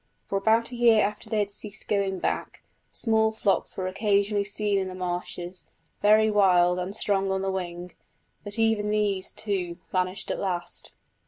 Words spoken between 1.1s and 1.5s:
they